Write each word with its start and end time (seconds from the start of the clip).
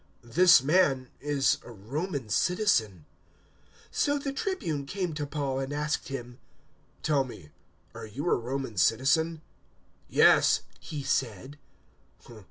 "This 0.23 0.63
man 0.63 1.09
is 1.19 1.59
a 1.63 1.69
Roman 1.71 2.27
citizen." 2.27 3.05
022:027 3.91 3.95
So 3.97 4.17
the 4.17 4.33
Tribune 4.33 4.85
came 4.87 5.13
to 5.13 5.27
Paul 5.27 5.59
and 5.59 5.71
asked 5.71 6.07
him, 6.07 6.39
"Tell 7.03 7.23
me, 7.23 7.51
are 7.93 8.07
you 8.07 8.27
a 8.27 8.35
Roman 8.35 8.77
citizen?" 8.77 9.43
"Yes," 10.09 10.61
he 10.79 11.03
said. 11.03 11.59